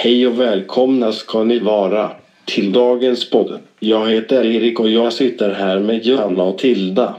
Hej 0.00 0.26
och 0.26 0.40
välkomna 0.40 1.12
ska 1.12 1.44
ni 1.44 1.58
vara 1.58 2.12
till 2.44 2.72
dagens 2.72 3.30
podd. 3.30 3.60
Jag 3.78 4.10
heter 4.10 4.46
Erik 4.46 4.80
och 4.80 4.88
jag 4.88 5.12
sitter 5.12 5.52
här 5.52 5.78
med 5.78 6.06
Johanna 6.06 6.42
och 6.42 6.58
Tilda. 6.58 7.16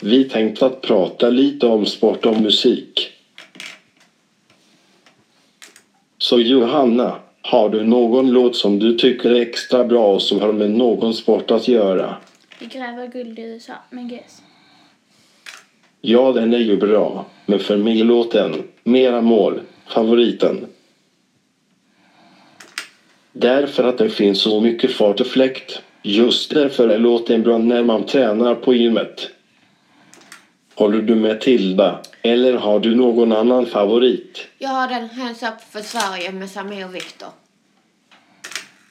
Vi 0.00 0.24
tänkte 0.24 0.66
att 0.66 0.80
prata 0.80 1.30
lite 1.30 1.66
om 1.66 1.86
sport 1.86 2.26
och 2.26 2.40
musik. 2.40 3.10
Så 6.18 6.40
Johanna, 6.40 7.16
har 7.42 7.68
du 7.68 7.84
någon 7.84 8.30
låt 8.30 8.56
som 8.56 8.78
du 8.78 8.94
tycker 8.94 9.30
är 9.30 9.40
extra 9.40 9.84
bra 9.84 10.14
och 10.14 10.22
som 10.22 10.40
har 10.40 10.52
med 10.52 10.70
någon 10.70 11.14
sport 11.14 11.50
att 11.50 11.68
göra? 11.68 12.16
Vi 12.58 12.66
gräver 12.66 13.06
guld 13.06 13.38
i 13.38 13.42
USA 13.42 13.74
med 13.90 14.12
GES. 14.12 14.42
Ja, 16.00 16.32
den 16.32 16.54
är 16.54 16.58
ju 16.58 16.76
bra. 16.76 17.26
Men 17.46 17.58
för 17.58 17.76
mig 17.76 17.96
låten 17.96 18.62
Mera 18.84 19.20
mål 19.20 19.60
favoriten. 19.86 20.66
Därför 23.32 23.84
att 23.84 23.98
det 23.98 24.08
finns 24.08 24.40
så 24.40 24.60
mycket 24.60 24.92
fart 24.92 25.20
och 25.20 25.26
fläkt. 25.26 25.82
Just 26.02 26.54
därför 26.54 26.88
är 26.88 26.98
låten 26.98 27.42
bra 27.42 27.58
när 27.58 27.82
man 27.82 28.06
tränar 28.06 28.54
på 28.54 28.74
gymmet. 28.74 29.30
Håller 30.74 31.02
du 31.02 31.14
med 31.14 31.40
Tilda? 31.40 32.00
Eller 32.22 32.52
har 32.54 32.80
du 32.80 32.94
någon 32.94 33.32
annan 33.32 33.66
favorit? 33.66 34.46
Jag 34.58 34.68
har 34.68 34.88
den 34.88 35.08
Hands 35.08 35.42
Up 35.42 35.60
för 35.70 35.80
Sverige 35.80 36.32
med 36.32 36.50
Samir 36.50 36.84
och 36.84 36.94
Viktor. 36.94 37.28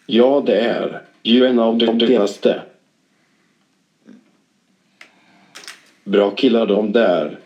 Ja, 0.06 0.44
det 0.46 0.60
är 0.60 1.02
ju 1.24 1.46
en 1.46 1.60
av 1.60 1.78
de 1.78 2.00
senaste. 2.00 2.62
Bra 6.04 6.32
killar 6.32 6.66
de 6.66 6.92
där. 6.92 7.40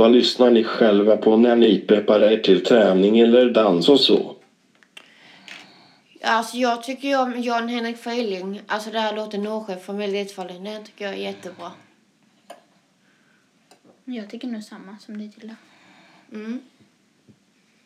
Vad 0.00 0.12
lyssnar 0.12 0.50
ni 0.50 0.64
själva 0.64 1.16
på 1.16 1.36
när 1.36 1.56
ni 1.56 1.80
preparerar 1.80 2.36
till 2.36 2.64
träning 2.64 3.18
eller 3.18 3.50
dans 3.50 3.88
och 3.88 4.00
så? 4.00 4.36
Alltså 6.22 6.56
jag 6.56 6.82
tycker 6.82 7.08
ju 7.08 7.16
om 7.16 7.42
Jan 7.42 7.68
Henrik 7.68 7.96
Feiling. 7.96 8.60
Alltså 8.66 8.90
det 8.90 9.00
här 9.00 9.16
låter 9.16 9.38
Norsjö 9.38 9.76
familjefallen. 9.76 10.64
Den 10.64 10.84
tycker 10.84 11.04
jag 11.04 11.14
är 11.14 11.18
jättebra. 11.18 11.72
Jag 14.04 14.30
tycker 14.30 14.48
nog 14.48 14.62
samma 14.62 14.96
som 14.98 15.18
dig 15.18 15.30
Tilda. 15.38 15.56
Mm. 16.32 16.60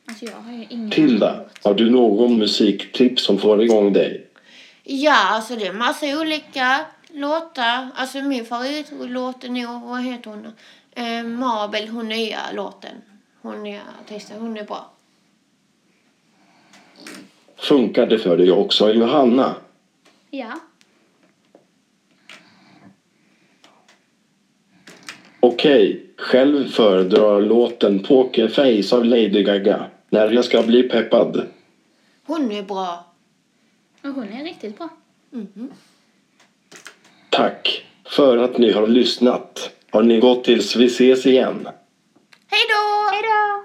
Alltså 0.08 0.24
jag 0.24 0.36
har 0.36 0.52
ju 0.52 0.66
ingen 0.70 0.90
Tilda, 0.90 1.44
har 1.62 1.74
du 1.74 1.90
någon 1.90 2.38
musiktips 2.38 3.24
som 3.24 3.38
får 3.38 3.62
igång 3.62 3.92
dig? 3.92 4.26
Ja, 4.82 5.28
alltså 5.28 5.56
det 5.56 5.66
är 5.66 5.72
massa 5.72 6.20
olika 6.20 6.86
låtar. 7.08 7.88
Alltså 7.94 8.22
min 8.22 8.44
favoritlåt 8.44 9.44
är 9.44 9.48
nog, 9.48 9.82
vad 9.82 10.02
heter 10.02 10.30
hon? 10.30 10.52
Eh, 10.94 11.24
Mabel, 11.24 11.88
hon 11.88 12.08
nya 12.08 12.52
låten. 12.52 12.96
Hon 13.42 13.66
är 13.66 13.82
artisten, 14.04 14.40
hon 14.40 14.56
är 14.56 14.64
bra. 14.64 14.90
Funkar 17.56 18.06
det 18.06 18.18
för 18.18 18.36
dig 18.36 18.52
också, 18.52 18.92
Johanna? 18.92 19.54
Ja. 20.30 20.60
Okej, 25.40 26.06
själv 26.16 26.68
föredrar 26.68 27.40
låten 27.40 28.02
Pokerface 28.02 28.96
av 28.96 29.04
Lady 29.04 29.42
Gaga 29.42 29.86
när 30.08 30.30
jag 30.30 30.44
ska 30.44 30.62
bli 30.62 30.82
peppad. 30.82 31.46
Hon 32.26 32.52
är 32.52 32.62
bra. 32.62 33.04
Och 34.02 34.10
hon 34.10 34.28
är 34.28 34.44
riktigt 34.44 34.78
bra. 34.78 34.88
Mhm. 35.30 35.70
Tack 37.30 37.84
för 38.04 38.36
att 38.38 38.58
ni 38.58 38.72
har 38.72 38.86
lyssnat. 38.86 39.73
Har 39.94 40.02
ni 40.02 40.20
gått 40.20 40.44
tills 40.44 40.76
vi 40.76 40.86
ses 40.86 41.26
igen. 41.26 41.68
Hej 42.50 42.60
då! 42.68 43.10
Hej 43.12 43.22
då! 43.22 43.64